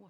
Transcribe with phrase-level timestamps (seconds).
[0.00, 0.08] 哇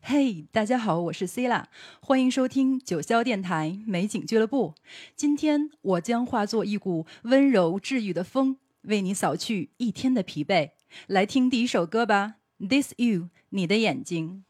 [0.00, 1.64] 嘿，大家好，我是 Cila，，
[2.00, 4.74] 欢迎收听九霄电台美景俱乐部。
[5.14, 10.70] 今天我将化作一股温柔治愈的风，为你扫去一天的疲惫。
[11.06, 12.36] 来听第一首歌吧，
[12.68, 14.44] 《This You》，你的眼睛。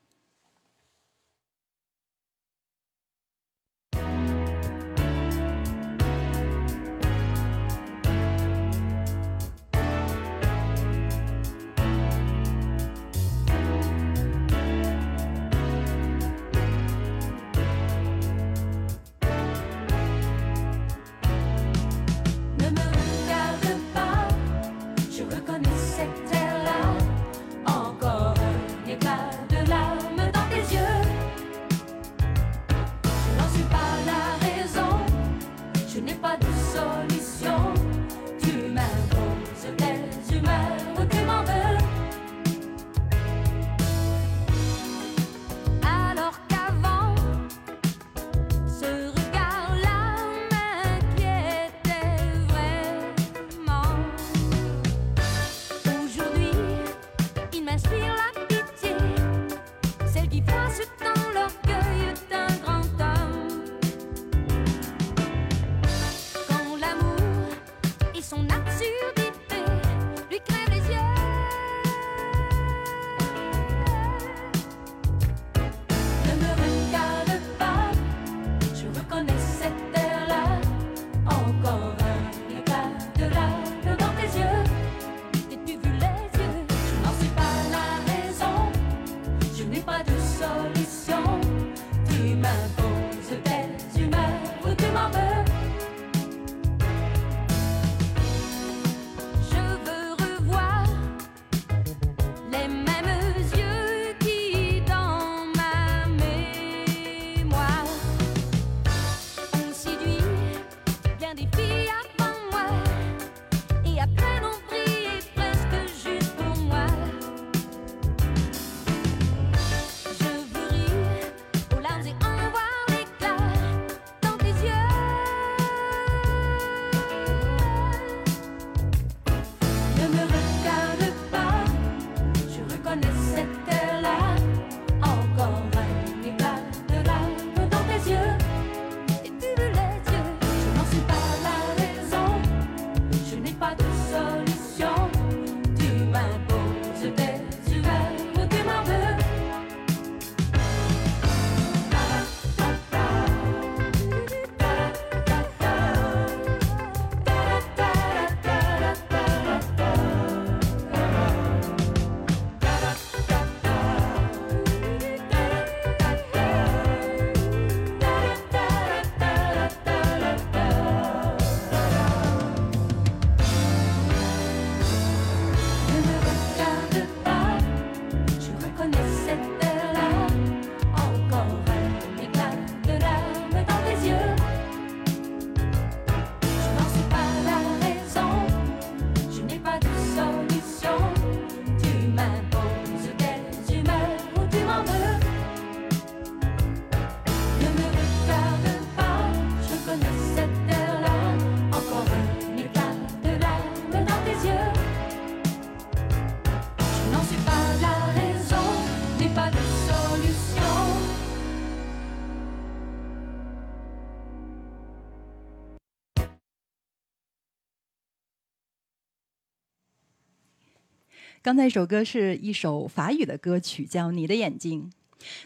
[221.48, 224.90] 刚才一首歌是一首法语的歌曲，叫《你的眼睛》。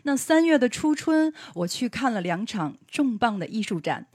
[0.03, 4.09] 那三月的初春，我去看了两场重磅的艺术展：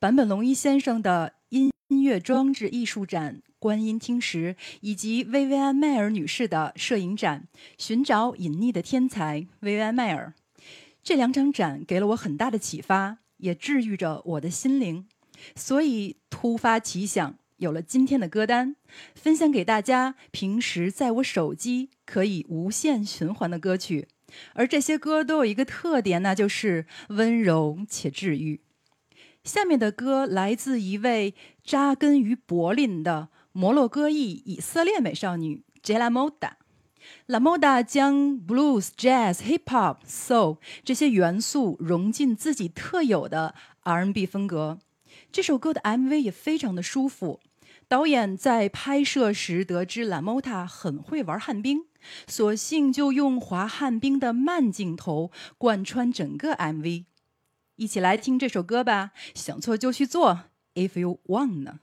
[0.00, 1.70] 坂本龙一先生的音
[2.02, 7.46] 乐装置艺术展《观音听石》，以及薇薇安·迈尔女士的摄影展
[7.76, 9.42] 《寻找隐匿的天才》。
[9.60, 10.32] 薇薇安·迈尔
[11.02, 15.06] 这两场展给了我很大的启发，也治愈着我的心灵。
[15.54, 18.76] 所以突发奇想，有了今天的歌单，
[19.14, 20.16] 分享给大家。
[20.30, 24.08] 平时在我手机可以无限循环的歌曲，
[24.54, 28.60] 而这些歌都有一个特点，那就是温柔且治愈。
[29.44, 36.52] 下面的歌来自一位扎根于柏林的摩洛哥裔以色列美少女 Jela Moda。
[37.26, 44.78] La Moda 将 blues、jazz、hip hop、soul 这些元素融进自己特有的 R&B 风格。
[45.34, 47.40] 这首歌的 MV 也非常的舒服。
[47.88, 51.86] 导演在拍摄时得知 La Mota 很会玩旱冰，
[52.28, 57.06] 索性就用滑旱冰的慢镜头贯穿整个 MV。
[57.74, 60.42] 一起来听这首歌吧，想做就去做
[60.76, 61.78] ，If you want。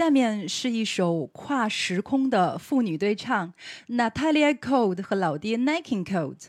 [0.00, 3.52] 下面是一首跨时空的妇女对唱
[3.88, 6.46] ，Natalia Code 和老爹 Nike Code。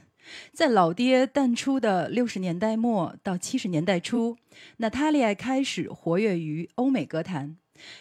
[0.54, 4.38] 在老爹淡出的六十年代末到七十年代初
[4.80, 7.58] ，Natalia 开始活跃于欧美歌坛。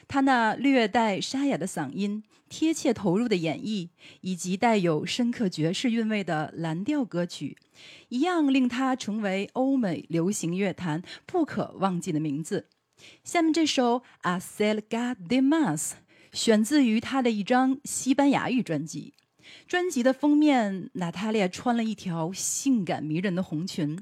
[0.07, 3.88] 她那略带沙哑的嗓音、贴切投入的演绎，
[4.21, 7.57] 以及带有深刻爵士韵味的蓝调歌曲，
[8.11, 12.69] 一样令她成为欧美流行乐坛不可忘记的名字。
[13.25, 15.78] 下面这首《A s e l g a de Mas》
[16.33, 19.14] 选自于他的一张西班牙语专辑。
[19.66, 23.99] 专辑的封面，娜塔莉亚穿了一条性感迷人的红裙，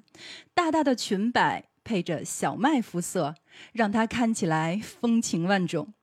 [0.53, 3.35] 大大的裙摆配着小麦肤色，
[3.73, 5.95] 让她看起来风情万种。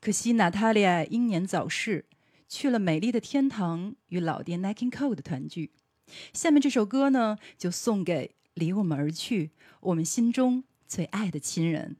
[0.00, 2.06] 可惜娜塔莉亚英年早逝，
[2.48, 5.72] 去了美丽的天堂，与老爹 Nike Cole 的团聚。
[6.32, 11.96] 下面这首歌呢，就送给离我们而去、我们心中最爱的亲人。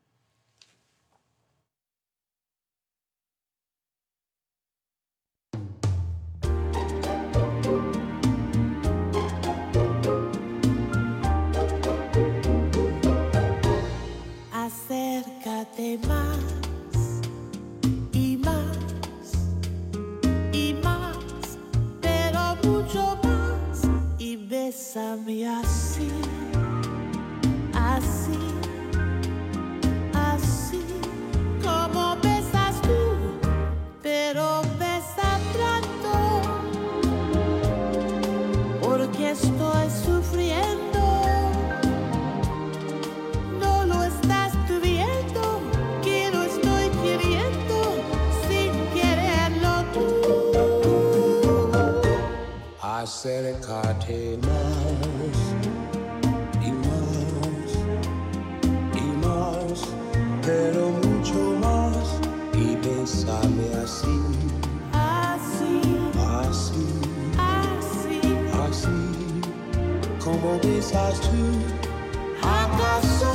[14.84, 17.22] Acércate más
[18.12, 19.32] y más
[20.52, 21.58] y más,
[22.02, 23.82] pero mucho más
[24.18, 26.08] y bésame así,
[53.24, 55.40] serikate imaz,
[56.70, 57.72] imaz,
[59.08, 59.80] imaz,
[60.44, 62.06] pero mucho más.
[62.52, 62.76] Y
[63.82, 64.16] así,
[65.32, 65.76] así,
[66.42, 66.86] así,
[67.38, 68.20] así,
[68.62, 69.00] así,
[70.22, 71.44] como besas tú,
[72.42, 73.34] acaso.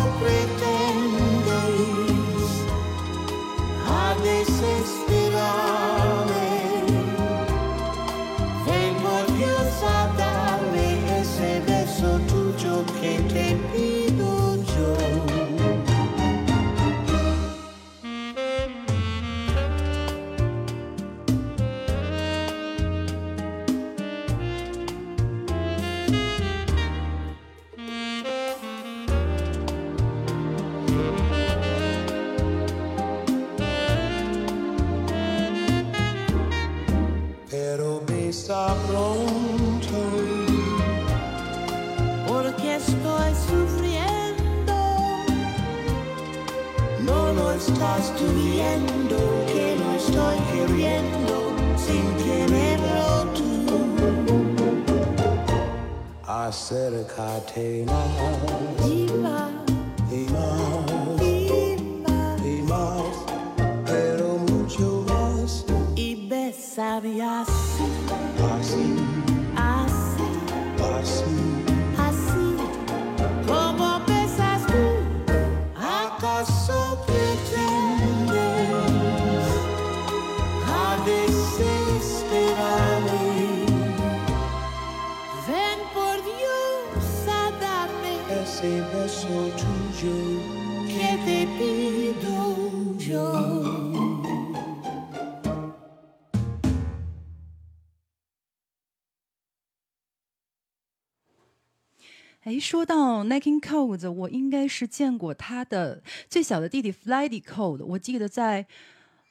[102.44, 107.84] 哎，说到 Nike Cole，我应该是见过他的最小的弟弟 Flydy Cole。
[107.84, 108.66] 我记得在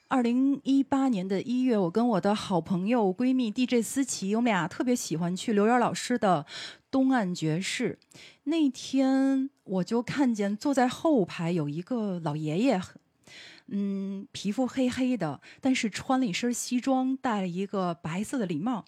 [0.09, 6.45] 二零一八年的一月，我跟我的好朋友闺蜜 DJ 思琪，我们俩特别喜欢去刘源老师的
[6.91, 7.97] 东岸爵士。
[8.43, 12.79] 那天我就看见坐在后排有一个老爷爷，
[13.69, 18.85] 嗯，皮肤黑黑的，但是穿了一身西装，戴了一个白色的礼帽。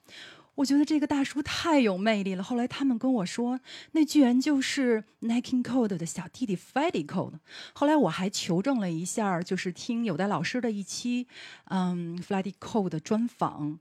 [0.62, 2.44] 我觉得这个大叔太有魅力了。
[2.44, 3.60] 后来他们跟我说，
[3.94, 7.40] 那居然就是 Nike Cole 的小弟弟 Freddie Cole。
[7.74, 11.26] 后来我还求证了一下，就是听有代老师的一期，
[11.66, 13.80] 嗯，Freddie Cole 的专访，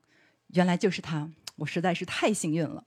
[0.55, 1.31] 原来就是他。
[1.57, 2.83] 我实在是太幸运了。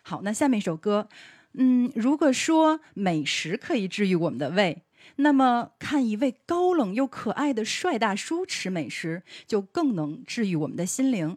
[0.00, 1.10] 好，那下面一首歌，
[1.52, 4.82] 嗯，如果说美食可以治愈我们的胃，
[5.16, 11.36] 那么看一位高冷又可爱的帅大叔吃美食，就更能治愈我们的心灵。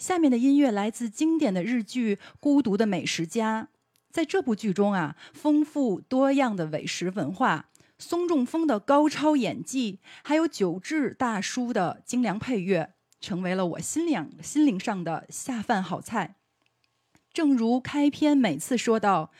[0.00, 3.68] 下面的音乐来自经典的日剧《孤独的美食家》。
[4.10, 16.36] 在这部剧中啊，丰富多样的美食文化松重丰的高超演技，还有九志大叔的精良配乐，成为了我心灵心灵上的下饭好菜。
[17.30, 19.30] 正如开篇每次说到，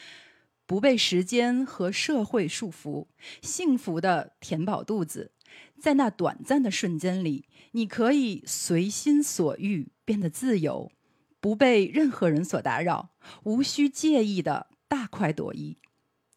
[0.67, 3.07] 不被时间和社会束缚，
[3.41, 5.33] 幸福的填饱肚子，
[5.81, 10.93] 在那短暂的瞬间里，你可以随心所欲，变得自由，
[11.41, 13.11] 不被任何人所打扰，
[13.45, 15.79] 无需介意的大快朵颐。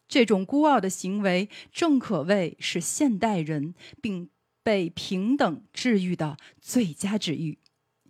[0.08, 4.30] 这种孤傲的行为，正可谓是现代人并
[4.62, 7.58] 被平等治愈的最佳治愈。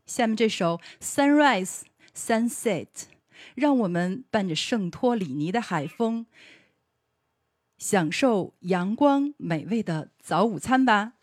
[0.06, 1.82] 下面这首《Sunrise
[2.14, 2.86] Sunset》，
[3.54, 6.26] 让我们伴着圣托里尼的海风，
[7.78, 11.14] 享受阳光美味的早午餐吧。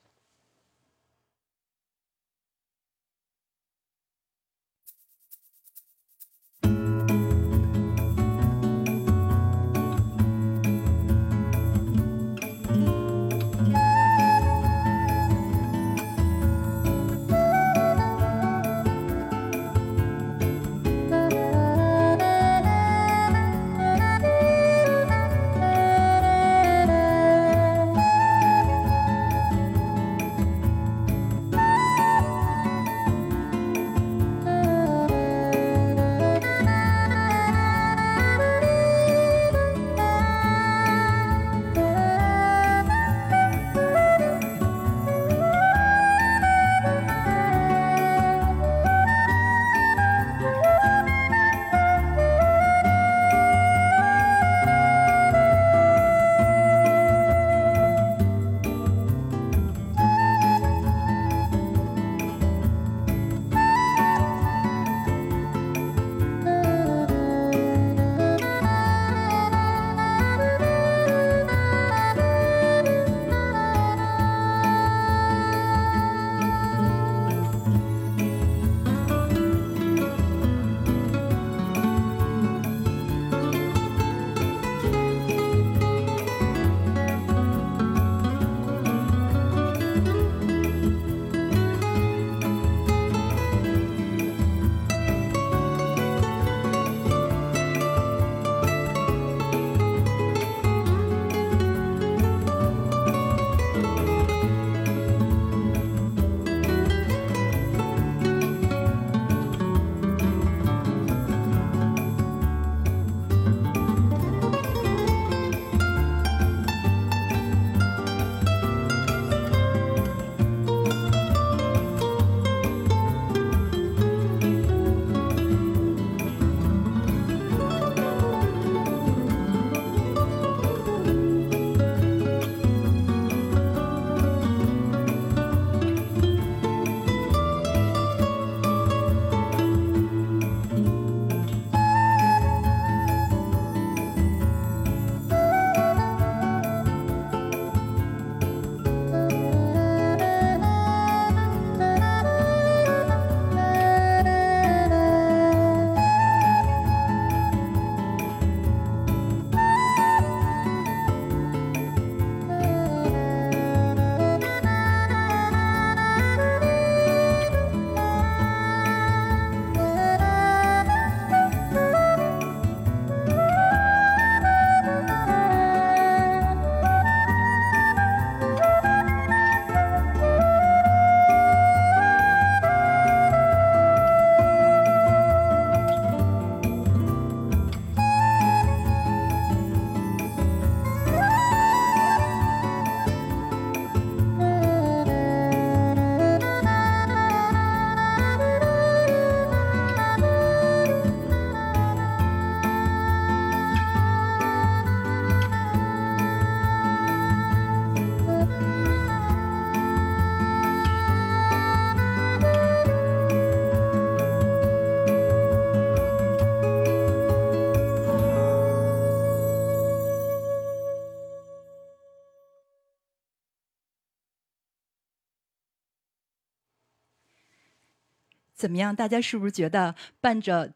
[228.62, 228.96] 怎么样？
[228.96, 230.74] 大家是不是觉得伴着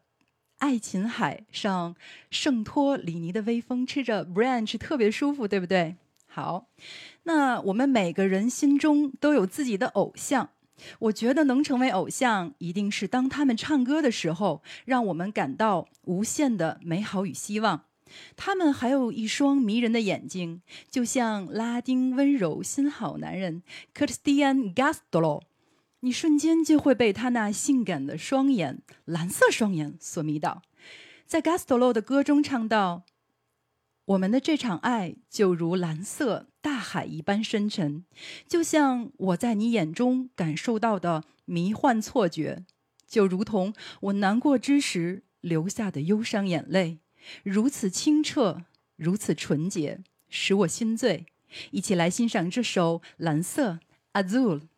[0.58, 1.94] 爱琴海上
[2.32, 5.94] 圣托里尼的微风，吃着 brunch 特别舒服，对不对？
[6.26, 6.66] 好，
[7.22, 10.50] 那我们每个人心中都有自己的偶像。
[10.98, 17.84] 我觉得能成为偶像，一定是当他们唱歌的时候，让我们感到无限的美好与希望。
[18.36, 23.62] 他们还有一双迷人的眼睛，就像拉丁温柔新好男人
[23.94, 25.42] Christian Gastolo，
[26.06, 30.62] 你瞬间就会被他那性感的双眼——蓝色双眼所迷倒。
[31.26, 33.02] 在 Gastolo 的歌中唱到
[34.06, 38.04] ：“我们的这场爱就如蓝色大海一般深沉，
[38.46, 42.64] 就像我在你眼中感受到的迷幻错觉，
[43.08, 47.00] 就如同我难过之时流下的忧伤眼泪。”
[47.42, 48.62] 如此清澈，
[48.94, 51.26] 如此纯洁，使我心醉。
[51.72, 53.80] 一起来欣赏这首《蓝色》
[54.24, 54.68] （Azul）。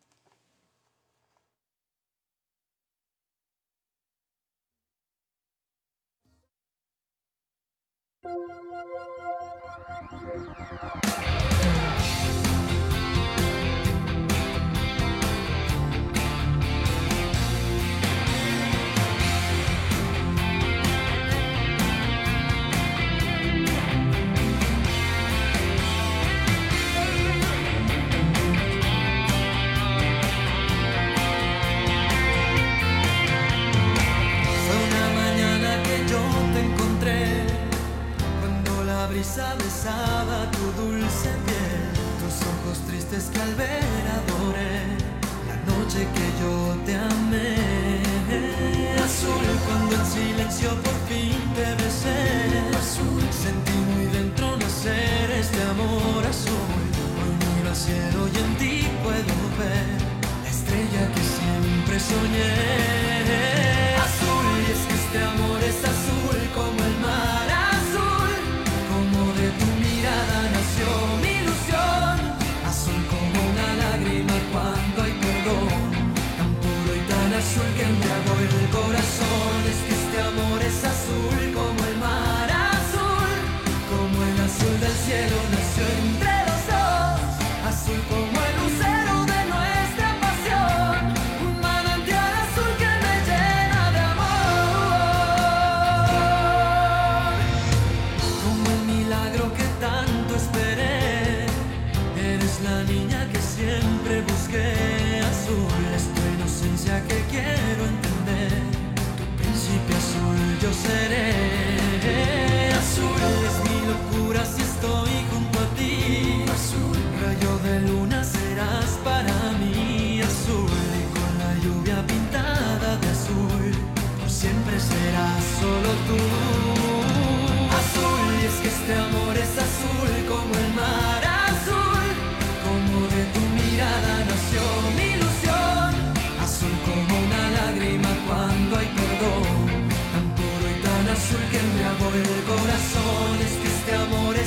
[39.19, 44.79] Brisa besaba tu dulce piel, tus ojos tristes que al ver adoré,
[45.49, 46.53] la noche que yo
[46.85, 47.55] te amé.
[49.03, 52.19] Azul cuando en silencio por fin te besé,
[52.79, 56.85] azul sentí muy dentro nacer este amor azul.
[57.19, 59.87] Hoy miro al cielo y en ti puedo ver
[60.43, 62.98] la estrella que siempre soñé.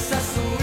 [0.02, 0.61] esse assunto.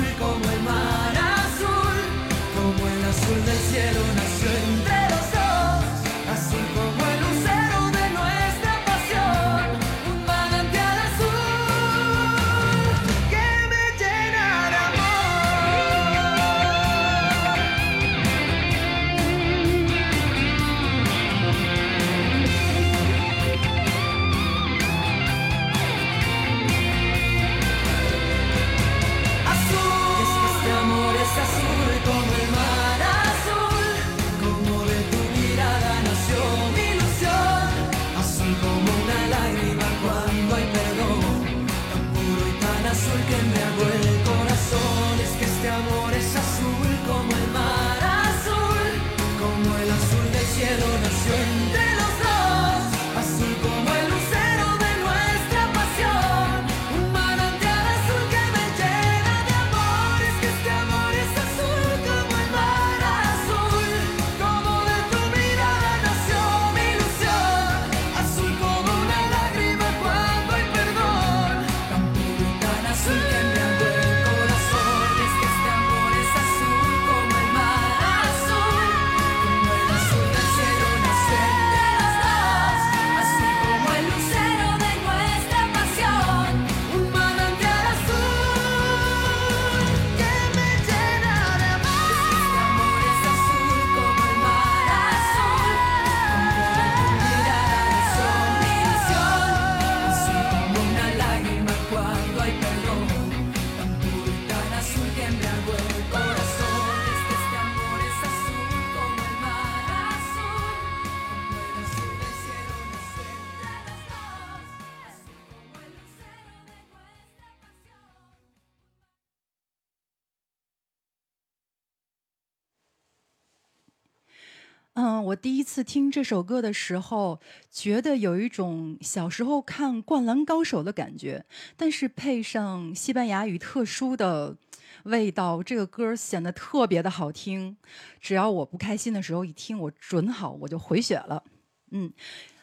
[125.41, 127.39] 第一次听这首歌的时候，
[127.71, 131.45] 觉得有一种小时候看《灌篮高手》的感觉，
[131.77, 134.57] 但是配上西班牙语特殊的
[135.03, 137.77] 味道，这个歌显得特别的好听。
[138.19, 141.43] 只要我不开心的时候一听，我准好我就回血了。
[141.91, 142.11] 嗯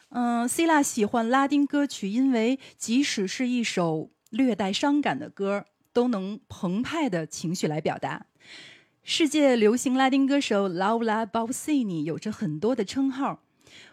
[0.09, 8.26] 嗯，C 拉喜欢拉丁歌曲，因为即使是一首略带伤感的歌，都能澎湃的情绪来表达。
[9.09, 13.39] 世界流行拉丁歌手劳拉·鲍西尼有着很多的称号，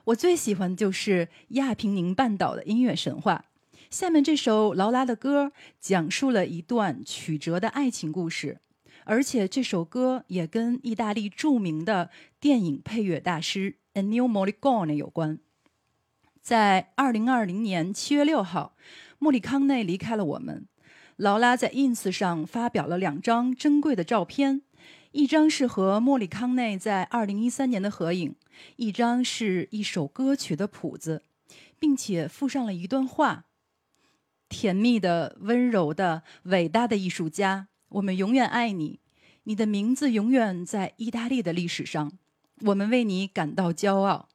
[0.06, 3.44] 我最喜欢的就是亚平宁半岛的音乐神话。
[3.90, 8.58] 下面这首劳拉的歌讲述了一段曲折的爱情故事，
[9.04, 15.38] 而且这首歌也跟意大利著名的电影配乐大师 Ennio Morricone 有关。
[16.42, 18.74] 在二零二零年七月六号，
[19.20, 20.66] 莫里康内离开了我们。
[21.16, 24.62] 劳拉在 ins 上发表了两张珍贵的照片。
[25.14, 28.34] 一张是和莫里康内在二零一三年的合影，
[28.74, 31.22] 一张是一首歌曲的谱子，
[31.78, 33.44] 并且附上了一段话
[34.50, 38.98] ：“甜蜜的、温柔的、伟大的艺术家，我们永远爱你，
[39.44, 42.18] 你的名字永远在意大利的历史上，
[42.62, 44.28] 我们为你感到骄傲。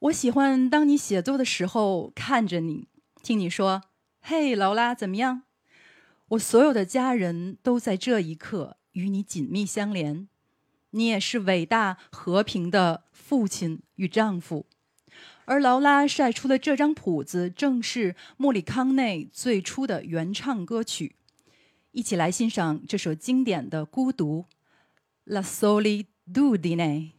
[0.00, 2.88] 我喜欢当你写作的时候看着你，
[3.22, 3.82] 听你说
[4.20, 5.42] ：‘嘿，劳拉，怎么样？’
[6.30, 10.26] 我所有的家人都在这一刻。”与你紧密相连，
[10.90, 14.66] 你也是伟大和平的父亲与丈夫。
[15.44, 21.16] 而劳拉晒出的这张谱子，正是莫里康内最初的原唱歌曲。
[21.92, 24.46] 一起来欣赏这首经典的《孤独》
[25.32, 27.10] ，La solitudine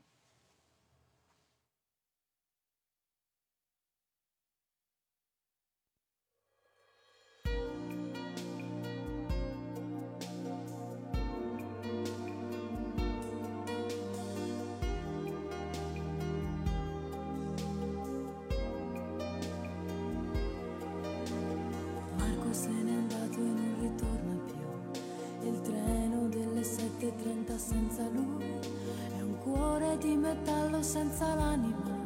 [30.36, 32.04] metallo senza l'anima.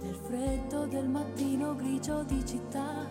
[0.00, 3.04] Nel freddo del mattino grigio di città,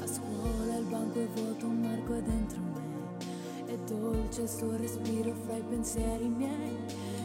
[0.00, 3.16] a scuola il banco è vuoto, Marco è dentro me.
[3.64, 6.76] È dolce il suo respiro fra i pensieri miei.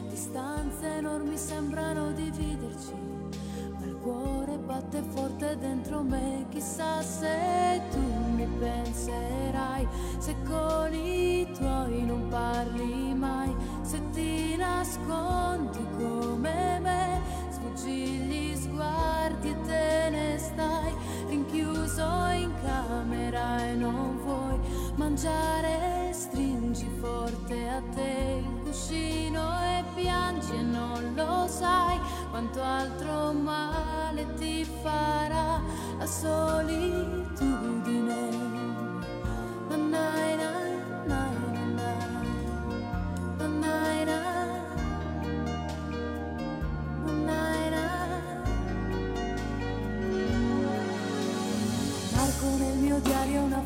[0.09, 3.22] Distanze enormi sembrano dividerci
[4.73, 7.99] batte forte dentro me, chissà se tu
[8.35, 17.91] mi penserai, se con i tuoi non parli mai, se ti nascondi come me, sfuggi
[18.27, 20.93] gli sguardi e te ne stai,
[21.27, 24.59] rinchiuso in camera e non vuoi
[24.95, 28.41] mangiare, stringi forte a te.
[28.43, 31.97] il cuscino e piangi e non lo sai
[32.29, 35.61] quanto altro male ti farà
[35.97, 37.31] la solitudine.
[39.69, 39.95] Na, na,
[40.35, 40.51] na,
[41.05, 41.29] na,
[53.45, 53.62] na,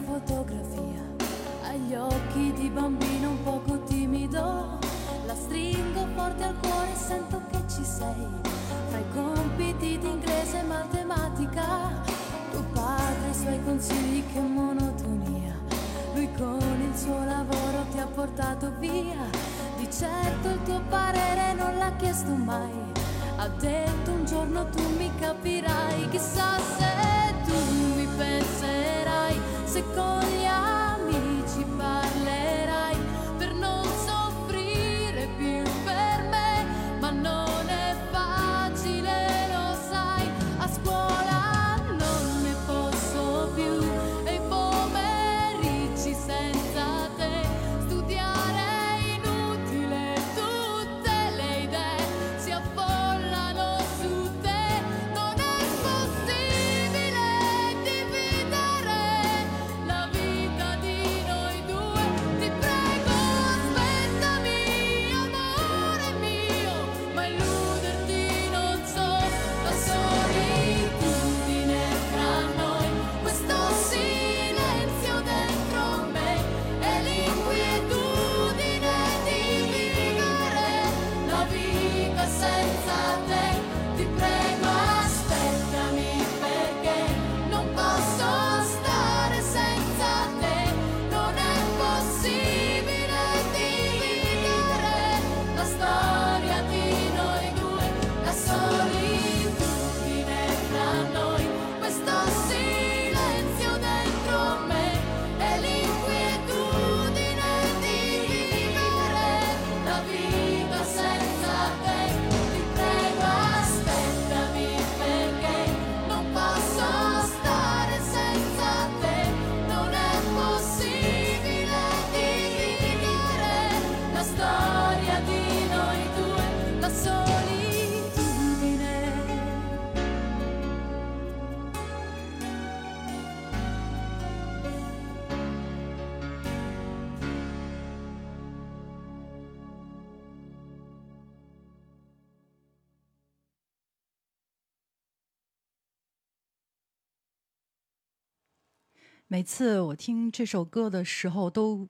[149.30, 151.86] 每次我听这首歌的时候都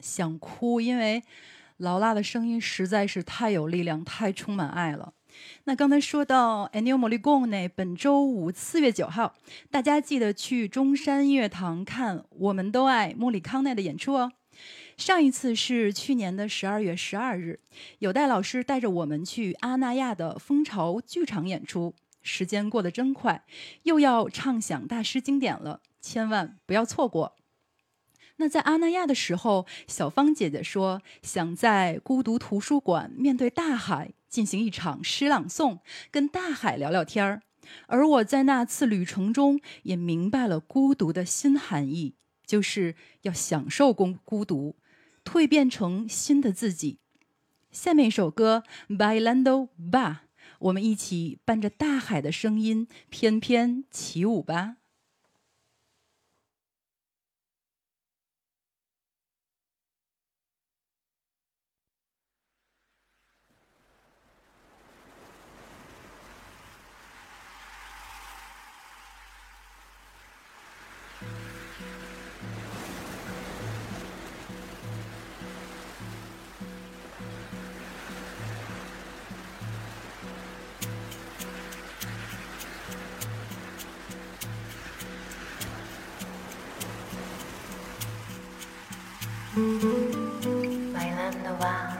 [0.00, 1.22] 想哭，因为
[1.78, 5.14] 劳拉的声音实在是太有力量，太充满爱了。
[5.64, 9.34] 那刚才说到 Ennio Morricone，本周五四月九号，
[9.70, 14.32] 大家记得去中山音乐堂看《我们都爱莫里康奈》的演出哦。
[14.98, 17.60] 上一次是去年的十二月十二日，
[18.00, 21.94] 有戴老师带着我们去阿那亚的蜂巢剧场演出。
[22.20, 23.42] 时间过得真快，
[23.84, 27.36] 又要唱响大师经典了，千万不要错过。
[28.36, 35.78] 那在阿那亚的时候，小芳姐姐说想在孤独图书馆面对大海进行一场诗朗诵，
[36.10, 37.42] 跟大海聊聊天儿。
[37.86, 44.74] 而我在那次旅程中也明白了孤独的新含义，就是要享受孤孤独，
[45.24, 46.98] 蜕变成新的自己。
[47.70, 48.64] 下面一首歌
[48.96, 49.90] 《Bailando Ba》，
[50.58, 54.78] 我们一起伴着大海的声音翩翩起舞吧。
[89.62, 91.96] Bailando va.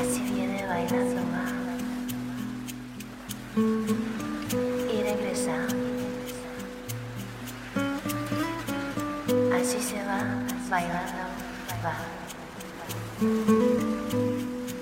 [0.00, 1.44] Así viene bailando va.
[4.92, 5.64] Y regresa.
[9.54, 10.20] Así se va,
[10.68, 11.24] bailando
[11.84, 11.94] va.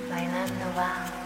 [0.08, 1.17] Bailando va.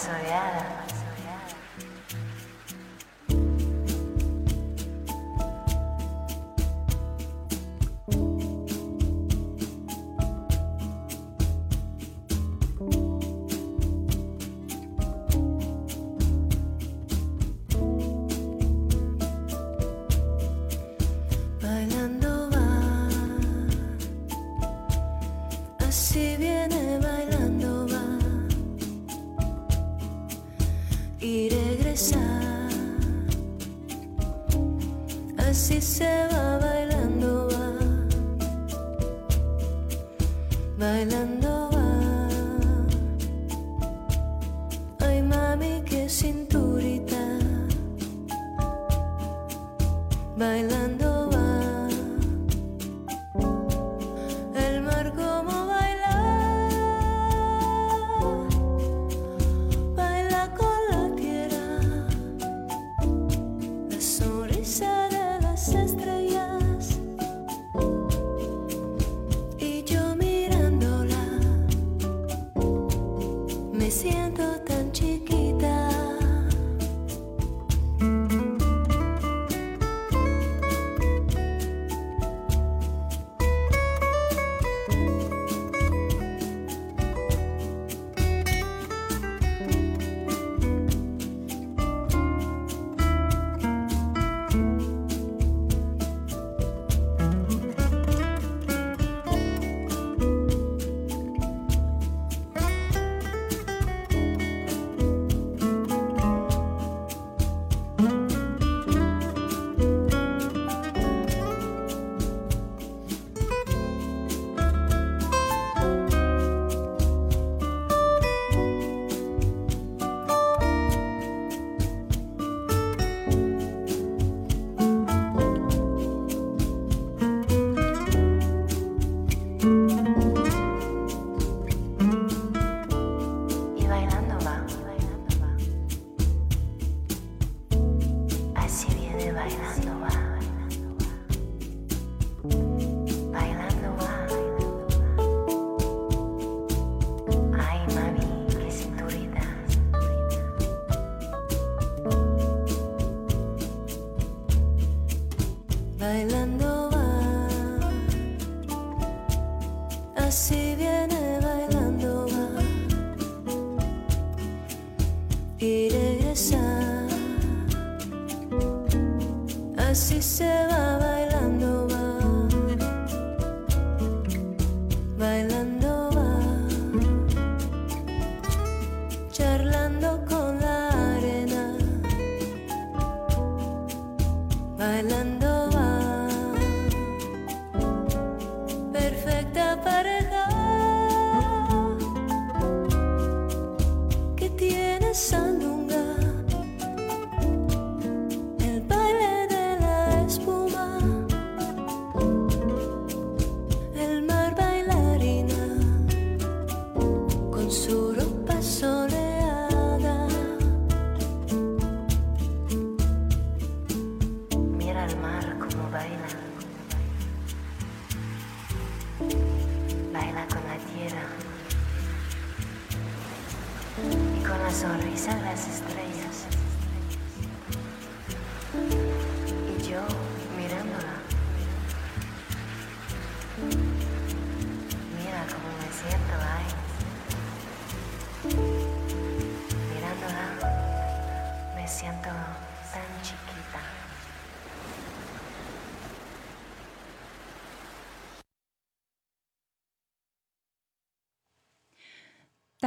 [0.00, 0.89] Soleada.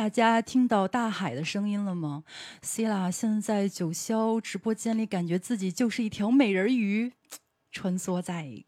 [0.03, 2.25] 大家听到大海的声音了吗
[2.61, 7.13] ？C 啦，现在在九霄直播间里，感觉自己就是一条美人鱼，
[7.71, 8.65] 穿梭在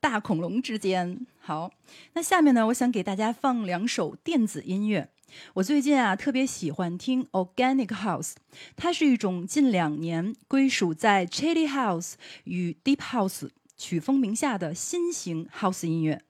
[0.00, 1.26] 大恐龙之间。
[1.38, 1.70] 好，
[2.14, 5.10] 那下面呢，我想给大家放两首电子音乐。
[5.52, 8.32] 我最近啊特别喜欢听 Organic House，
[8.74, 16.22] 它是一种近两年归属在 c h i l y House 与 Deep House 曲风名下的新型 House 音乐。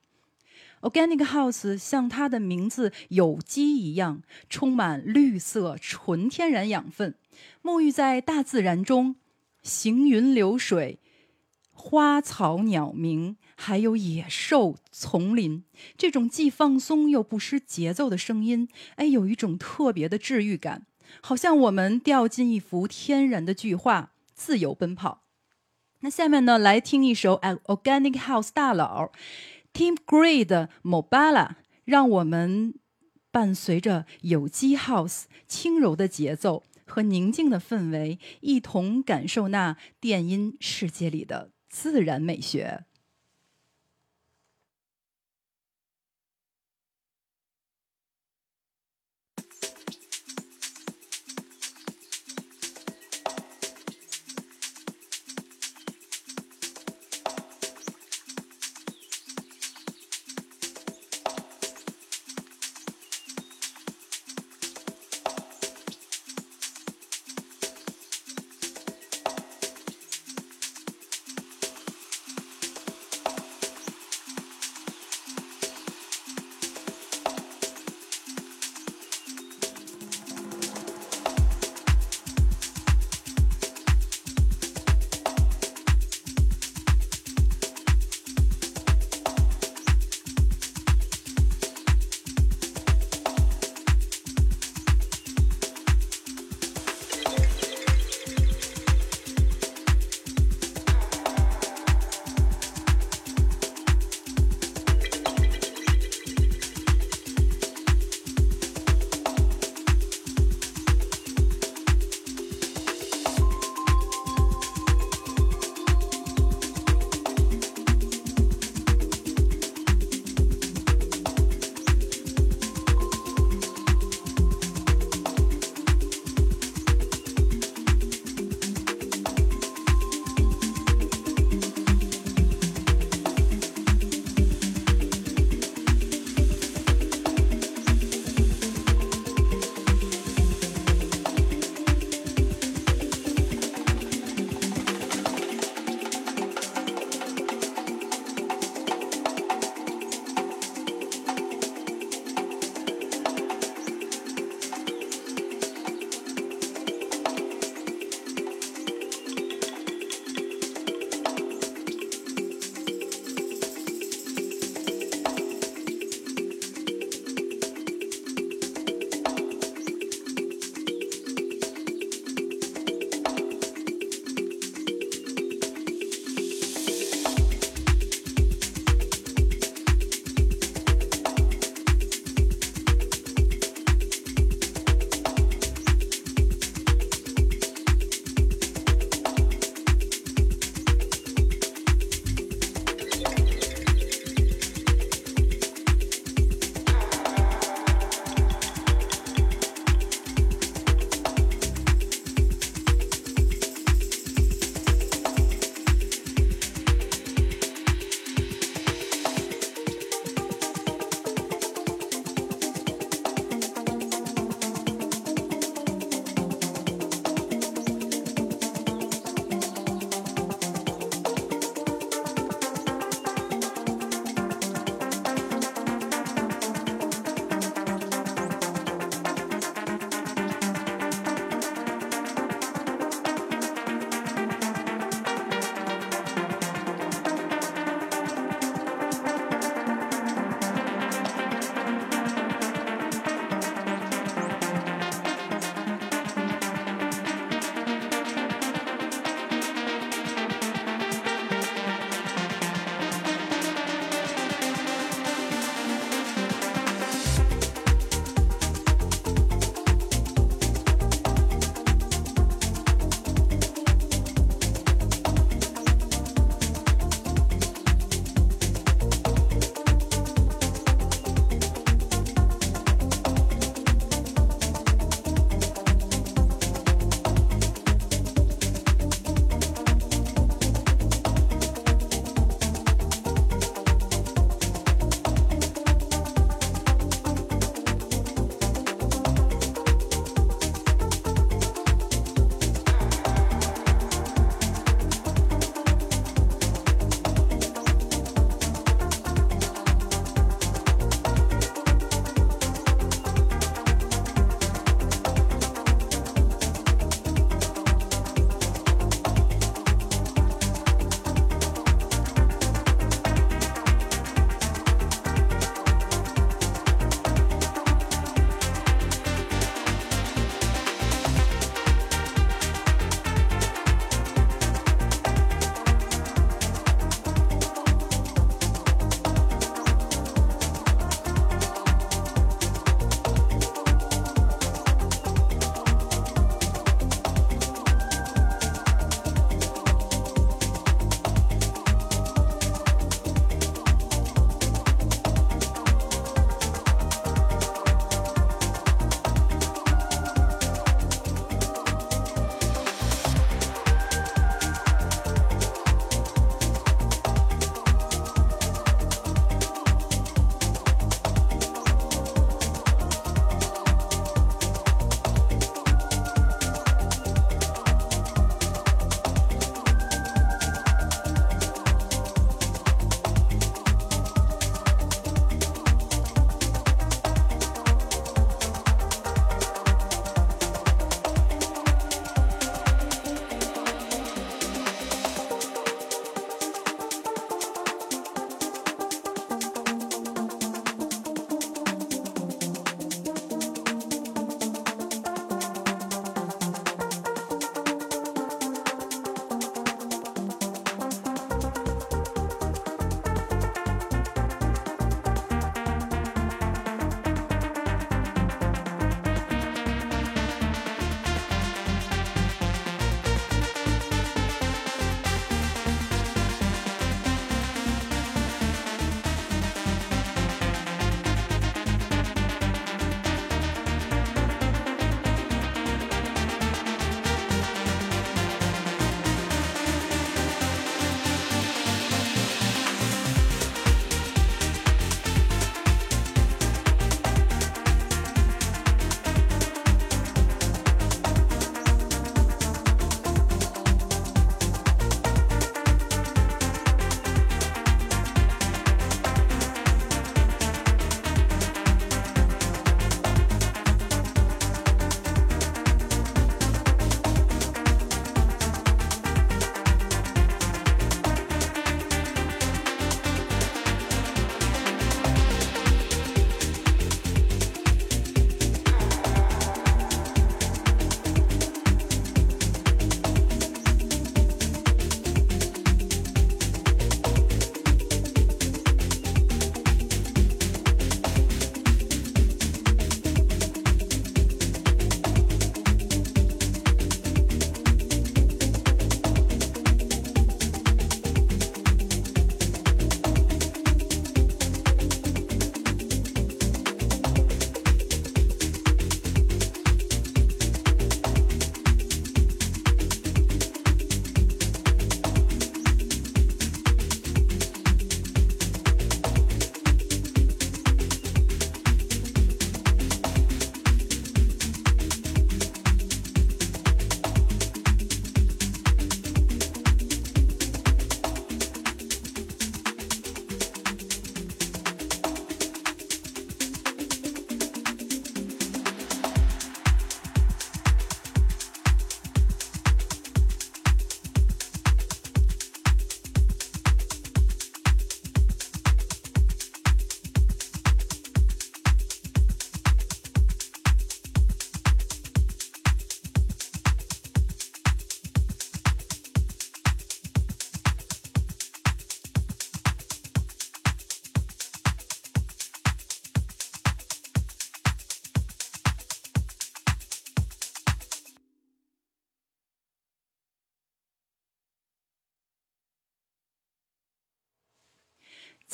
[0.85, 4.21] Organic House 像它的名字有机一样，
[4.51, 7.15] 充满绿色、纯天然养分，
[7.63, 9.17] 沐浴在大自然中，
[9.63, 10.99] 行云流水，
[11.73, 15.65] 花草鸟鸣，还有野兽、丛林，
[15.97, 20.87] 这种既放松又不失节奏的声音，哎，有一种特别的治愈感，
[21.23, 25.23] 好像我们掉进一幅天然的巨画，自由奔跑。
[26.01, 29.11] 那下面呢，来听一首 Organic House 大佬
[29.75, 32.75] Team Gray 的 Mobala，让我们
[33.33, 42.85] 伴随着有机 House 轻柔的节奏和宁静的氛围，一同感受那电音世界里的自然美学。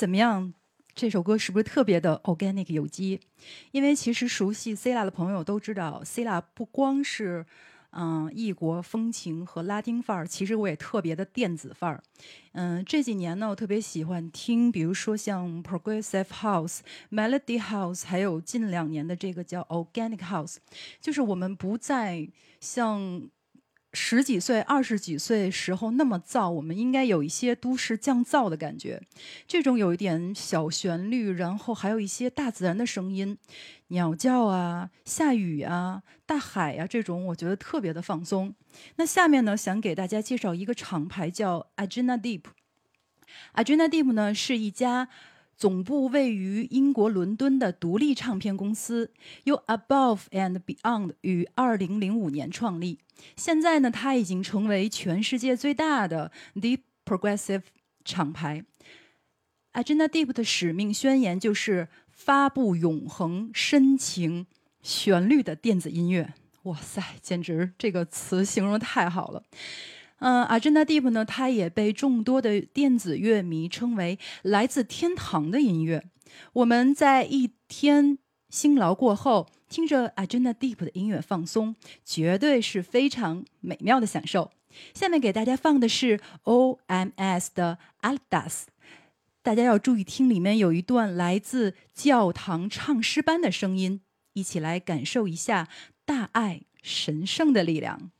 [0.01, 0.51] 怎么样？
[0.95, 3.19] 这首歌是不是特别的 organic 有机？
[3.69, 7.45] 因为其实熟悉 c i l a 的朋友都知道 c i l a 不光是
[7.91, 12.01] 嗯异国风情和拉丁范儿，其实我也特别的电子范儿。
[12.53, 16.79] 嗯，这几年呢，我特别喜欢听，比如说像 progressive house、
[17.11, 20.55] melody house，还有近两年的这个叫 organic house，
[20.99, 22.27] 就是我们不再
[22.59, 23.29] 像。
[23.93, 29.01] 十几岁、二十几岁时候那么燥，我们应该有一些都市降噪的感觉。
[29.45, 33.37] 这种有一点小旋律，然后还有一些大自然的声音，
[33.87, 38.55] 鸟叫啊、下雨啊、大海啊，这种我觉得特别的放松。
[38.95, 42.43] 那下面呢，想给大家介绍一个厂牌，叫 Agena Deep。
[43.55, 45.09] Agena Deep 呢是一家。
[45.61, 49.11] 总部位于英国伦敦的独立唱片公司，
[49.43, 52.97] 由 Above and Beyond 于2005年创立。
[53.35, 57.61] 现在呢，它已经成为全世界最大的 Deep Progressive
[58.03, 58.65] 厂牌。
[59.73, 64.47] Agenda Deep 的使命宣言就是发布永恒、深情、
[64.81, 66.33] 旋律的电子音乐。
[66.63, 69.43] 哇塞，简直这个词形容太好了。
[70.21, 76.03] 嗯，Agenda Deep 呢，它也被众多的电子乐迷称为来自天堂的音乐。
[76.53, 84.51] 我们在一天辛劳过后，听着 Agenda Deep 的音乐放松，绝对是非常美妙的享受。
[84.93, 88.65] 下面给大家放的是 OMS 的 Aldas，
[89.41, 94.01] 大家要注意听，里面有一段来自教堂唱诗班的声音，
[94.33, 95.67] 一起来感受一下
[96.05, 98.11] 大爱神圣的力量。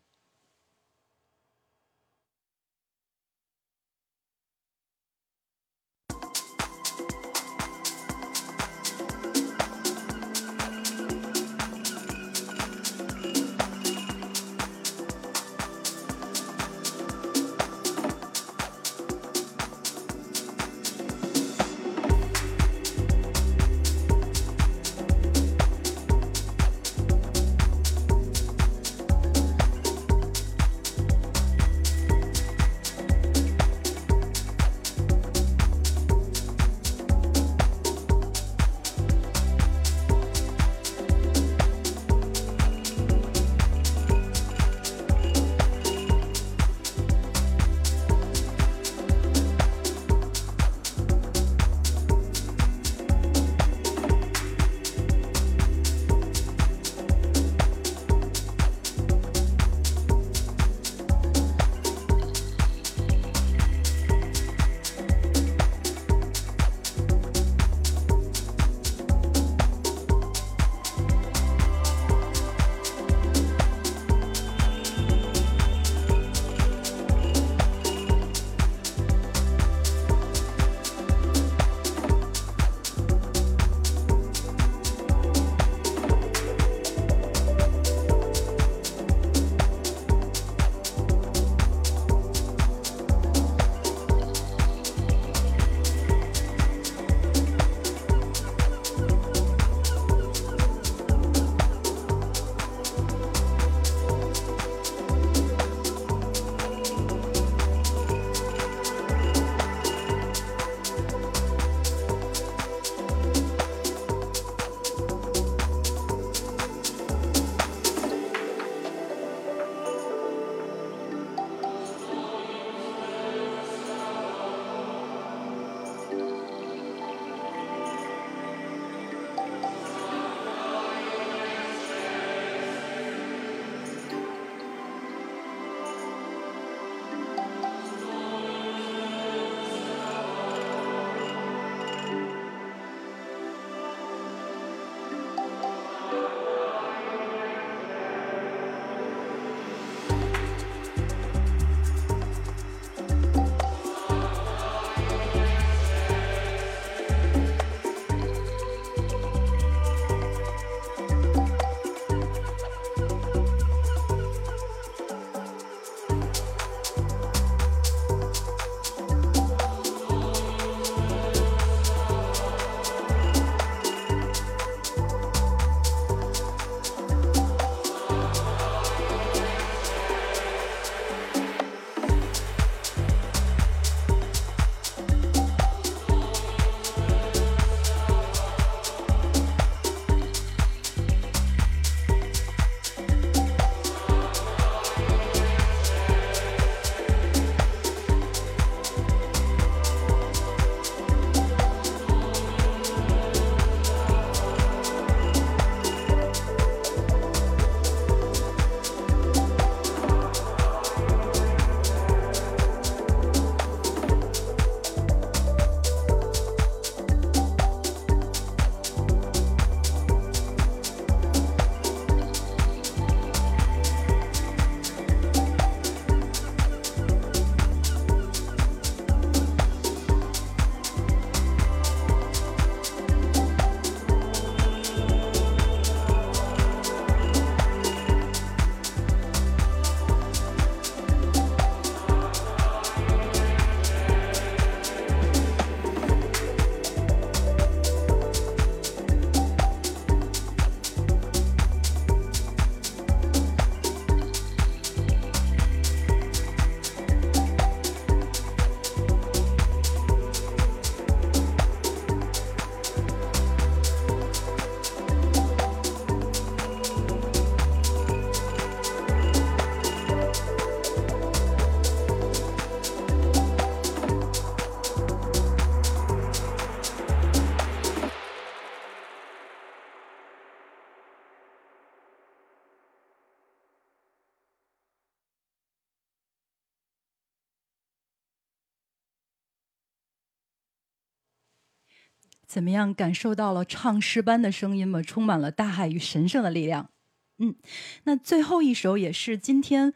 [292.52, 292.94] 怎么样？
[292.94, 295.02] 感受到了唱诗般的声音吗？
[295.02, 296.90] 充满了大海与神圣的力量。
[297.38, 297.56] 嗯，
[298.04, 299.94] 那最后一首也是今天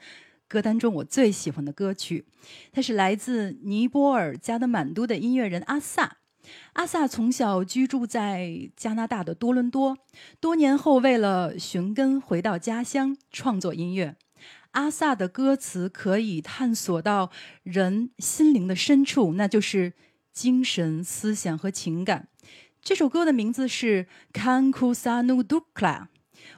[0.48, 2.24] 歌单中我最喜欢的歌曲，
[2.72, 6.20] 它是来自尼泊尔加德满都的音乐人阿萨。
[6.72, 9.98] 阿萨从小居住在加拿大的多伦多，
[10.40, 14.16] 多年后为了寻根回到家乡创作音乐。
[14.72, 17.32] 阿萨的歌词可以探索到
[17.64, 19.92] 人心灵的深处，那就是
[20.36, 22.28] 精神、思想和情感。
[22.84, 24.06] 这首歌的名字是
[24.38, 25.64] 《Kankusanu Dukla》，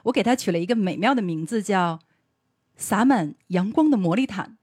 [0.02, 2.00] 我给它取了一个美妙的名字，叫
[2.76, 4.58] “洒满阳光的魔力毯”。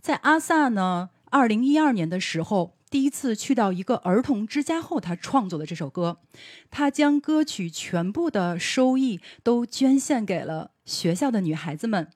[0.00, 6.18] 在阿萨呢，二零一二年的时候，第一次去到一个儿童之家后，他创作的这首歌。
[6.70, 12.10] 他将歌曲全部的收益都捐献给了学校的女孩子们。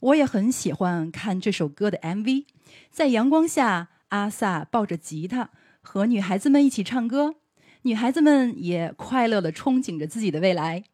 [0.00, 2.46] 我也很喜欢看这首歌的 MV，
[2.90, 5.50] 在阳光下，阿萨抱着吉他
[5.80, 7.36] 和女孩子们一起唱歌，
[7.82, 10.84] 女孩子们也快乐地憧憬着自己的未来。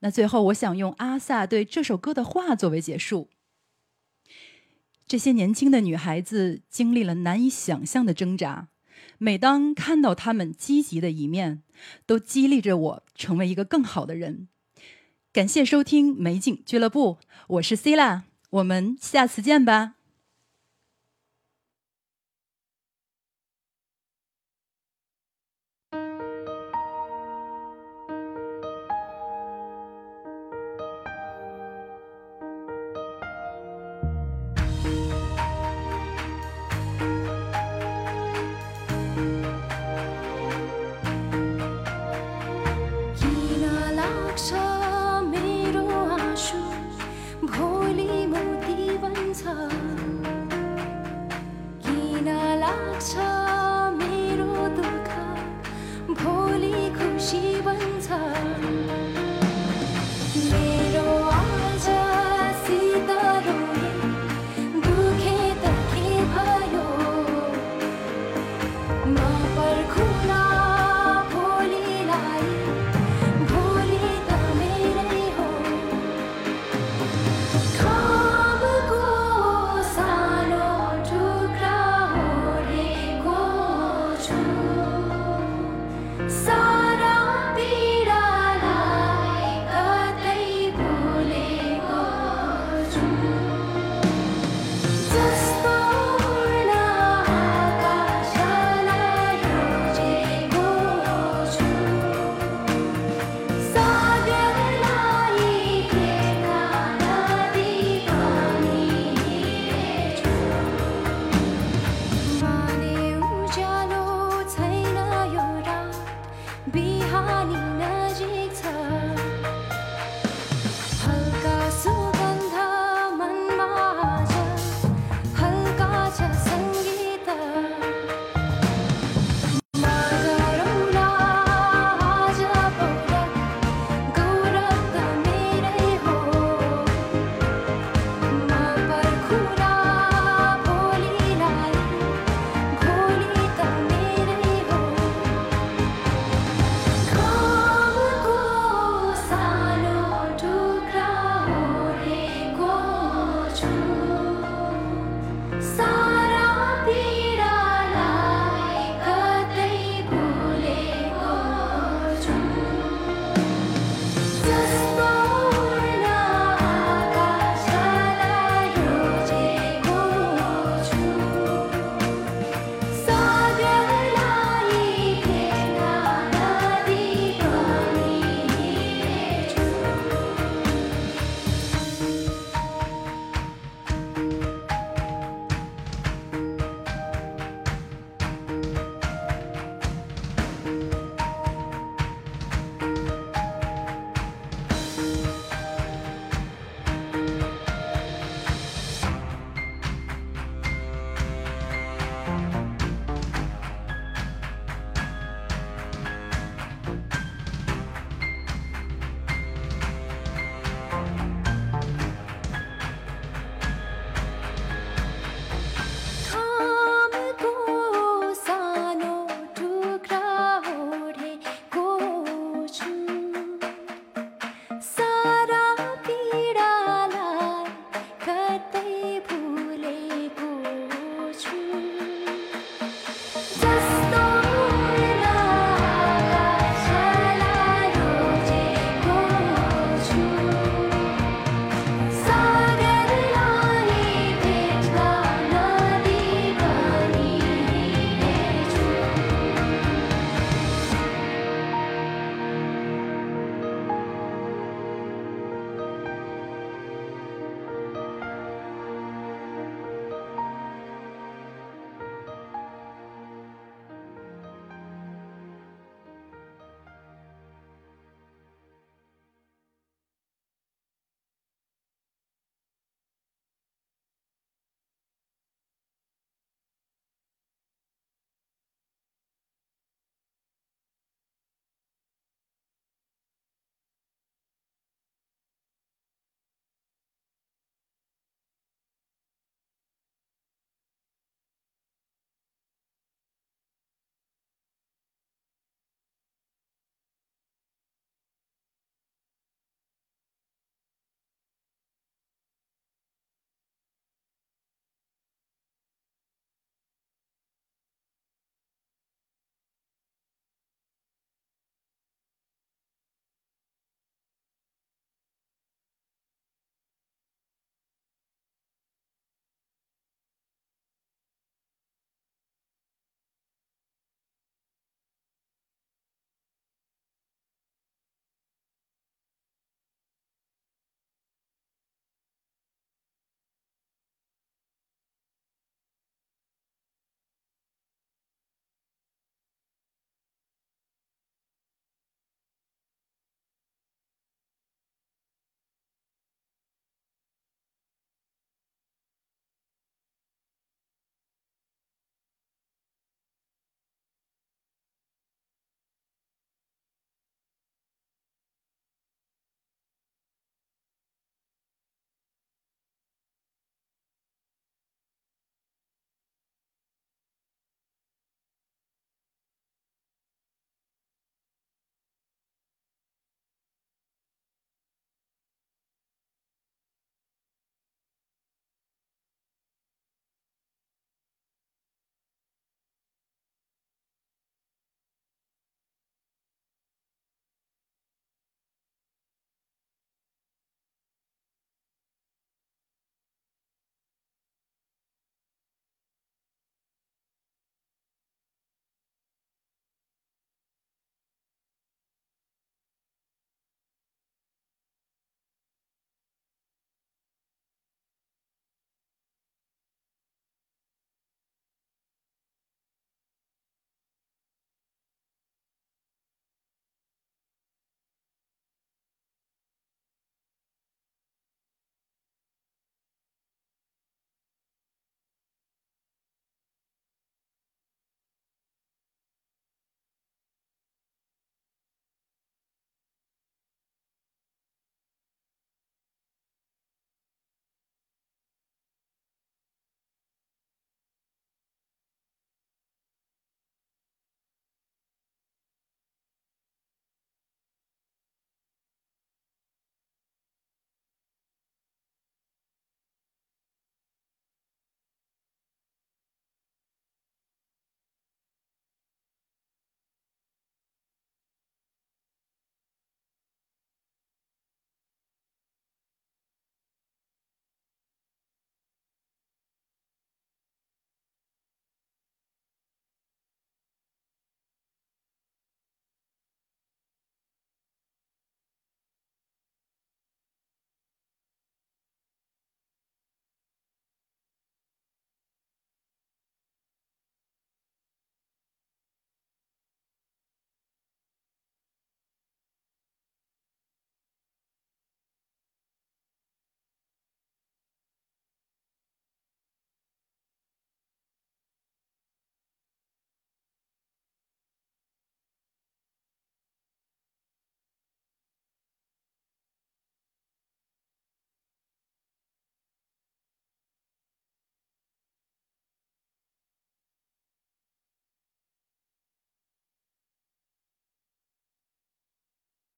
[0.00, 3.28] 那最后，我想用阿萨对这首歌的话作为结束。
[5.06, 8.68] 这些年轻的女孩子经历了难以想象的挣扎，
[9.18, 11.62] 每当看到她们积极的一面，
[12.06, 14.48] 都激励着我成为一个更好的人。
[15.32, 18.24] 感谢收听美景俱乐部，我是 C 啦。
[18.50, 19.97] 我们下次见吧。